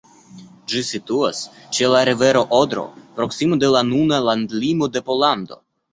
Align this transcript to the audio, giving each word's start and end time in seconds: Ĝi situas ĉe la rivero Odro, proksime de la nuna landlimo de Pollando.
Ĝi 0.71 0.79
situas 0.87 1.41
ĉe 1.77 1.89
la 1.95 2.01
rivero 2.09 2.43
Odro, 2.61 2.85
proksime 3.19 3.61
de 3.65 3.69
la 3.77 3.85
nuna 3.91 4.23
landlimo 4.31 4.89
de 4.97 5.05
Pollando. 5.11 5.61